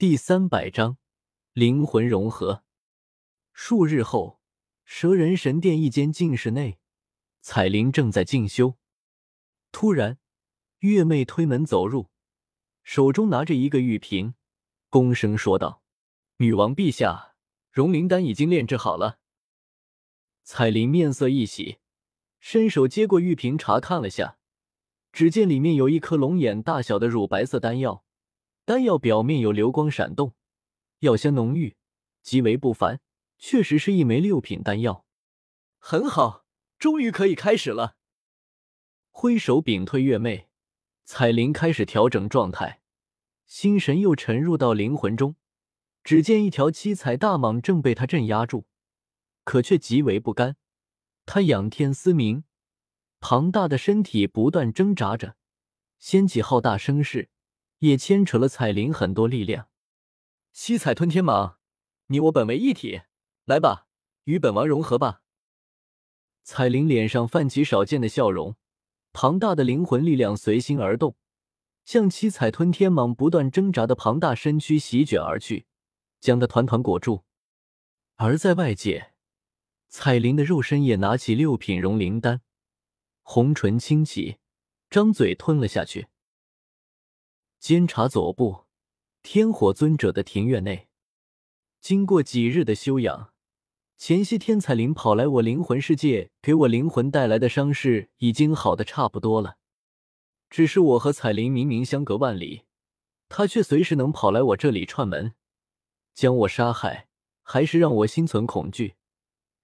[0.00, 0.96] 第三百章
[1.52, 2.64] 灵魂融合。
[3.52, 4.40] 数日后，
[4.82, 6.78] 蛇人神殿一间静室内，
[7.42, 8.78] 彩铃正在静修。
[9.70, 10.18] 突然，
[10.78, 12.08] 月妹推门走入，
[12.82, 14.32] 手中拿着一个玉瓶，
[14.90, 15.82] 躬声说道
[16.40, 17.34] ：“女王陛下，
[17.70, 19.18] 融灵丹已经炼制好了。”
[20.42, 21.76] 彩铃面色一喜，
[22.38, 24.38] 伸手接过玉瓶查看了下，
[25.12, 28.06] 只见里面有一颗龙眼大小的乳白色丹药。
[28.70, 30.36] 丹药表面有流光闪动，
[31.00, 31.74] 药香浓郁，
[32.22, 33.00] 极为不凡，
[33.36, 35.04] 确实是一枚六品丹药。
[35.80, 36.44] 很好，
[36.78, 37.96] 终于可以开始了。
[39.10, 40.50] 挥手屏退月妹，
[41.04, 42.80] 彩铃开始调整状态，
[43.44, 45.34] 心神又沉入到灵魂中。
[46.04, 48.66] 只见一条七彩大蟒正被他镇压住，
[49.42, 50.56] 可却极为不甘。
[51.26, 52.44] 他仰天嘶鸣，
[53.18, 55.34] 庞大的身体不断挣扎着，
[55.98, 57.30] 掀起浩大声势。
[57.80, 59.68] 也牵扯了彩铃很多力量。
[60.52, 61.56] 七彩吞天蟒，
[62.06, 63.02] 你我本为一体，
[63.44, 63.86] 来吧，
[64.24, 65.22] 与本王融合吧。
[66.42, 68.56] 彩铃脸上泛起少见的笑容，
[69.12, 71.16] 庞大的灵魂力量随心而动，
[71.84, 75.66] 向七彩吞天蟒不断挣扎的庞大身躯席卷而去，
[76.20, 77.24] 将它团团裹住。
[78.16, 79.12] 而在外界，
[79.88, 82.42] 彩铃的肉身也拿起六品融灵丹，
[83.22, 84.36] 红唇轻启，
[84.90, 86.08] 张嘴吞了下去。
[87.60, 88.64] 监察左部，
[89.22, 90.88] 天火尊者的庭院内，
[91.82, 93.34] 经过几日的休养，
[93.98, 99.58] 前些天彩灵跑来我灵魂世界，给我灵魂带来的伤势已经好的差不多了。
[100.48, 102.62] 只是我和彩灵明明相隔万里，
[103.28, 105.34] 他却随时能跑来我这里串门，
[106.14, 107.08] 将我杀害，
[107.42, 108.94] 还是让我心存恐惧。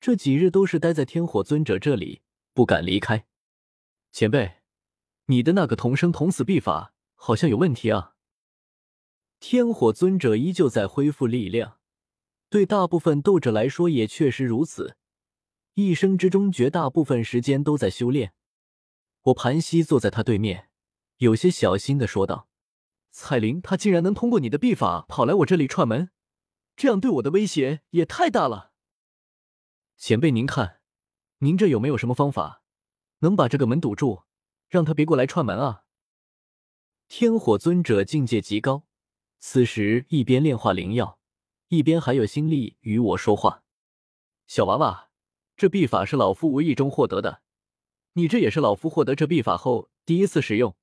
[0.00, 2.22] 这几日都是待在天火尊者这里，
[2.52, 3.26] 不敢离开。
[4.10, 4.56] 前辈，
[5.26, 6.93] 你的那个同生同死秘法。
[7.26, 8.16] 好像有问题啊！
[9.40, 11.78] 天火尊者依旧在恢复力量，
[12.50, 14.98] 对大部分斗者来说也确实如此。
[15.72, 18.34] 一生之中，绝大部分时间都在修炼。
[19.22, 20.68] 我盘膝坐在他对面，
[21.16, 22.46] 有些小心的说道
[23.10, 26.10] ：“彩铃，他竟然能通过你的秘法跑来我这里串门，
[26.76, 28.72] 这样对我的威胁也太大了。
[29.96, 30.82] 前辈，您看，
[31.38, 32.62] 您这有没有什么方法，
[33.20, 34.24] 能把这个门堵住，
[34.68, 35.80] 让他别过来串门啊？”
[37.16, 38.82] 天火尊者境界极高，
[39.38, 41.20] 此时一边炼化灵药，
[41.68, 43.62] 一边还有心力与我说话。
[44.48, 45.10] 小娃娃，
[45.56, 47.42] 这秘法是老夫无意中获得的，
[48.14, 50.74] 你这也是老夫获得这秘法后第一次使用，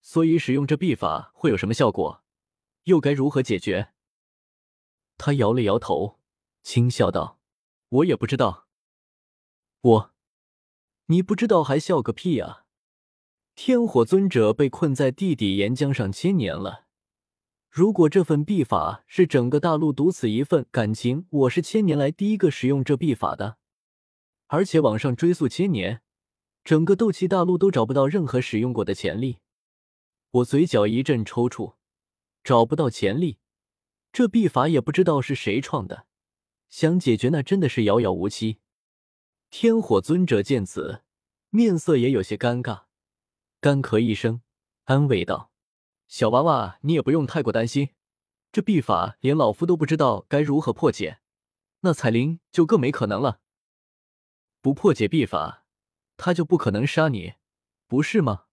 [0.00, 2.22] 所以使用这秘法会有什么效果，
[2.84, 3.92] 又该如何解决？
[5.18, 6.20] 他摇了摇头，
[6.62, 7.40] 轻笑道
[7.90, 8.68] ：“我也不知道。”
[9.82, 10.14] 我，
[11.06, 12.59] 你不知道还笑个屁啊！
[13.54, 16.86] 天火尊者被困在地底岩浆上千年了。
[17.68, 23.58] 如果这份秘法是整个大陆独此一份，感情我是千年来第一个使用这秘法的。
[24.48, 26.02] 而且往上追溯千年，
[26.64, 29.38] 整个斗气大陆都找不到任何使用过的潜力。
[30.32, 31.74] 我嘴角一阵抽搐，
[32.42, 33.38] 找不到潜力，
[34.12, 36.06] 这秘法也不知道是谁创的，
[36.68, 38.58] 想解决那真的是遥遥无期。
[39.50, 41.02] 天火尊者见此，
[41.50, 42.86] 面色也有些尴尬。
[43.60, 44.40] 干咳一声，
[44.84, 45.50] 安慰道
[46.08, 47.90] ：“小娃娃，你也不用太过担心，
[48.50, 51.20] 这秘法连老夫都不知道该如何破解，
[51.80, 53.40] 那彩铃就更没可能了。
[54.62, 55.66] 不破解秘法，
[56.16, 57.34] 他就不可能杀你，
[57.86, 58.46] 不是吗？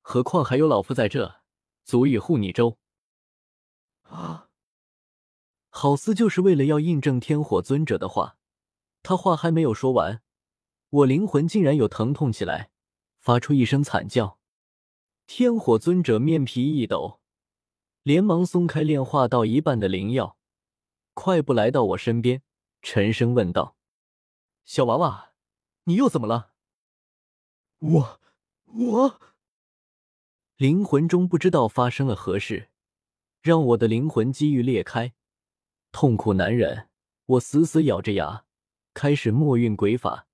[0.00, 1.42] 何况还有老夫在这，
[1.84, 2.78] 足以护你周。”
[4.10, 4.48] 啊！
[5.68, 8.38] 好似就是为了要印证天火尊者的话，
[9.04, 10.20] 他话还没有说完，
[10.90, 12.72] 我灵魂竟然有疼痛起来。
[13.26, 14.38] 发出一声惨叫，
[15.26, 17.18] 天火尊者面皮一抖，
[18.04, 20.38] 连忙松开炼化到一半的灵药，
[21.12, 22.42] 快步来到我身边，
[22.82, 23.76] 沉声问道
[24.64, 25.32] ：“小娃娃，
[25.86, 26.52] 你又怎么了？”
[27.80, 28.20] 我
[28.66, 29.20] 我
[30.56, 32.68] 灵魂中不知道发生了何事，
[33.42, 35.14] 让我的灵魂机遇裂开，
[35.90, 36.88] 痛苦难忍。
[37.26, 38.44] 我死死咬着牙，
[38.94, 40.28] 开始默运鬼法，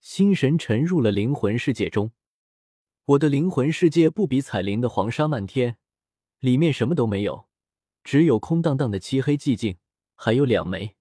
[0.00, 2.10] 心神沉入了灵魂世界中。
[3.06, 5.76] 我的灵魂世界不比彩铃的黄沙漫天，
[6.38, 7.46] 里面什么都没有，
[8.02, 9.76] 只有空荡荡的漆黑寂静，
[10.14, 10.96] 还有两枚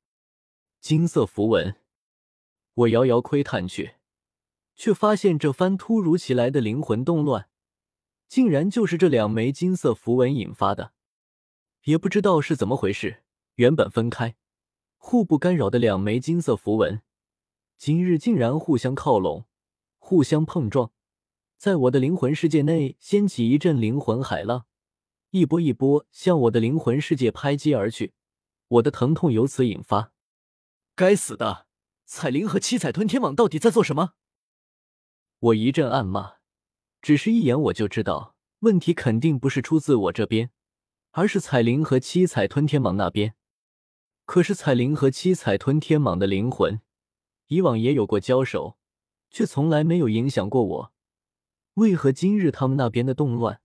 [0.82, 1.78] 金色符文。
[2.74, 3.94] 我遥遥窥探去，
[4.76, 7.48] 却发现这番突如其来的灵魂动乱，
[8.28, 10.92] 竟然就是这两枚金色符文引发的。
[11.84, 13.24] 也不知道是怎么回事，
[13.56, 14.36] 原本分开、
[14.98, 17.02] 互不干扰的两枚金色符文，
[17.78, 19.46] 今日竟然互相靠拢，
[20.00, 20.92] 互相碰撞。
[21.63, 24.65] 在我的灵魂世界内掀起一阵灵魂海浪，
[25.30, 28.12] 一波一波向我的灵魂世界拍击而去，
[28.68, 30.12] 我的疼痛由此引发。
[30.94, 31.68] 该死的，
[32.04, 34.15] 彩铃和七彩吞天蟒到底在做什么？
[35.39, 36.33] 我一阵暗骂，
[37.01, 40.50] 只是一眼我就知道问题肯定不是出自我这边，
[41.12, 43.36] 而是彩铃和七彩吞天蟒那边。
[44.25, 46.81] 可是彩铃和七彩吞天蟒的灵魂，
[47.48, 48.77] 以往也有过交手，
[49.30, 50.94] 却从来没有影响过我。
[51.75, 53.60] 为何今日他们那边的动乱，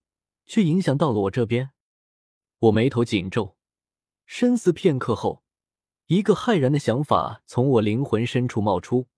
[0.47, 1.73] 却影响到了我这边？
[2.61, 3.57] 我眉头紧皱，
[4.25, 5.43] 深思片刻后，
[6.07, 9.09] 一个骇然的想法从我灵魂深处冒出：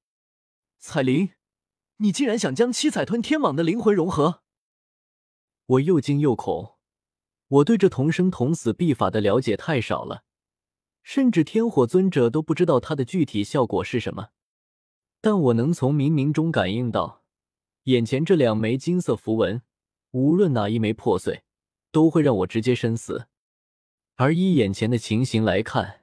[0.79, 1.31] 彩铃，
[1.99, 4.43] 你竟然想将七彩吞天蟒的灵魂融合？
[5.67, 6.75] 我又惊又恐，
[7.47, 10.25] 我对这同生同死秘法的了解太少了。
[11.03, 14.31] 甚至天火尊者都不知道它的具体效果是什么，
[15.21, 17.20] 但我能从冥冥中感应到，
[17.85, 19.62] 眼前这两枚金色符文，
[20.11, 21.43] 无论哪一枚破碎，
[21.91, 23.27] 都会让我直接身死。
[24.17, 26.03] 而依眼前的情形来看，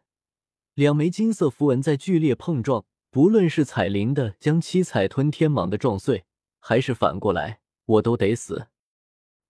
[0.74, 6.25] 两枚金色符文在剧烈碰撞，不论是彩铃的将七彩吞天蟒的撞碎，
[6.59, 8.68] 还是反过来，我都得死。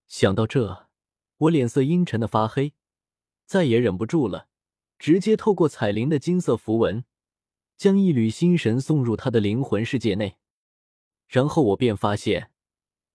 [0.06, 0.88] 想到这，
[1.36, 2.72] 我脸色阴沉的发黑，
[3.46, 4.48] 再也忍不住了。
[4.98, 7.04] 直接透过彩铃的金色符文，
[7.76, 10.37] 将一缕心神送入他的灵魂世界内，
[11.28, 12.50] 然后我便发现，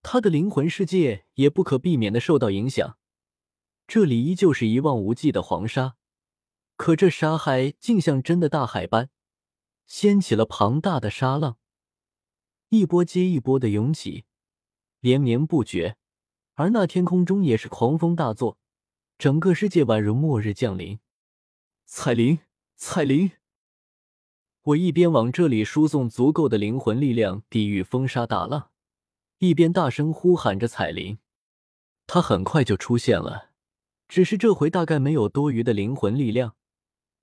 [0.02, 2.98] 他的灵魂世界也不可避免的受到影响。
[3.88, 5.96] 这里依旧是一望无际的黄沙，
[6.78, 9.10] 可这沙海竟像真的大海般，
[9.86, 11.58] 掀起了庞大的沙浪，
[12.70, 14.26] 一波接一波的涌起，
[15.00, 15.98] 连绵不绝。
[16.54, 18.60] 而那天空中也是狂风大作，
[19.18, 21.00] 整个世界宛如末日降临。
[21.86, 22.40] 彩铃，
[22.76, 23.32] 彩铃！
[24.64, 28.72] 我一边往这里输送足够的灵魂力量抵御风沙大浪，
[29.40, 31.18] 一边大声呼喊着彩铃。
[32.08, 33.50] 他很快就出现了，
[34.08, 36.56] 只是这回大概没有多余的灵魂力量，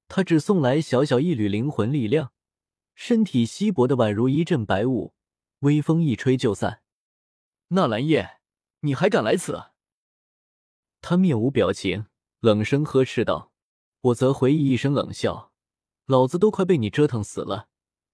[0.06, 2.32] 他只送来小小一缕灵魂力量，
[2.94, 5.14] 身体稀薄的宛如一阵白雾，
[5.60, 6.82] 微风一吹就散。
[7.68, 8.40] 纳兰叶，
[8.80, 9.70] 你还敢来此？
[11.00, 12.04] 他面无表情，
[12.40, 13.50] 冷声呵斥道。
[14.02, 15.49] 我则回忆一声冷笑
[16.10, 17.68] ：“老子都快被你折腾死了，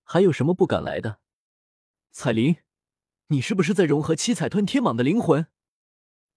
[0.05, 1.19] 还有什么不敢来的？”
[2.13, 2.57] 彩铃，
[3.29, 5.47] 你是不是在融合七彩吞天蟒的灵魂？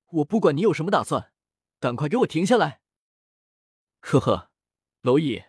[0.10, 1.34] 我不管你有什么打算，
[1.78, 2.80] 赶快给我停下来！
[4.00, 4.52] 呵呵，
[5.04, 5.44] 蝼蚁，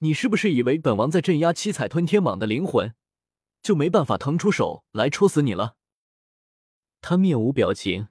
[0.00, 2.94] 你是不是以为本王在镇压七彩吞天蟒的灵魂，
[3.62, 5.76] 就没办法腾出手来戳死你了？
[7.00, 8.08] 他面无表情，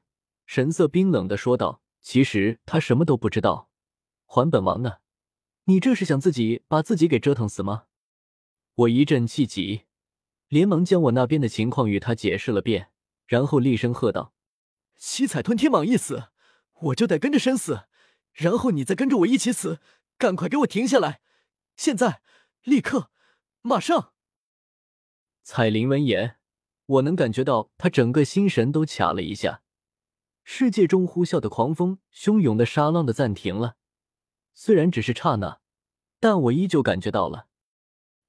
[0.47, 3.69] 神色冰冷的说道：“其实他什么都不知道，
[4.25, 4.97] 还本王呢。”
[5.69, 7.83] 你这是想自己把自己给折腾死吗？
[8.73, 9.83] 我一阵气急，
[10.47, 12.89] 连忙将我那边的情况与他解释了遍，
[13.27, 14.33] 然后厉声喝道
[14.97, 16.29] ：“七彩吞天蟒一死，
[16.81, 17.83] 我就得跟着身死，
[18.33, 19.79] 然后你再跟着我一起死！
[20.17, 21.21] 赶快给我停下来！
[21.77, 22.23] 现在，
[22.63, 23.11] 立刻，
[23.61, 24.13] 马上！”
[25.45, 26.37] 彩铃闻言，
[26.87, 29.61] 我能感觉到他整个心神都卡了一下，
[30.43, 33.75] 世界中呼啸的狂风、汹涌的沙浪的暂停了。
[34.61, 35.61] 虽然只是刹那，
[36.19, 37.47] 但我依旧感觉到了。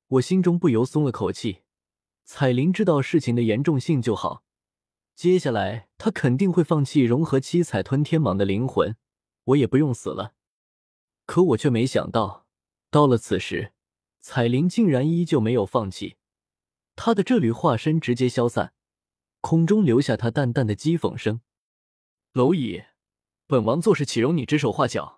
[0.06, 1.62] 我心中不由松了口气。
[2.23, 4.44] 彩铃知道事情的严重性就好，
[5.17, 8.97] 接下来她肯定会放弃融合七彩吞天蟒的灵魂，
[9.43, 10.35] 我也不用死了。
[11.27, 12.47] 可我却没想到，
[12.93, 13.73] 到了此时，
[14.21, 16.14] 彩铃竟然依旧没有放弃。
[16.95, 18.73] 她的这缕化身直接消散，
[19.40, 21.40] 空中留下她淡淡的讥讽声
[22.35, 22.85] ：“蝼蚁，
[23.49, 25.16] 本王做事岂容你指手画脚？”